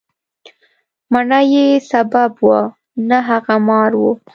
[1.11, 2.59] مڼه یې سبب وه،
[3.09, 4.03] نه هغه مار و.